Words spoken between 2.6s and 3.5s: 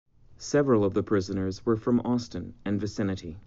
and vicinity.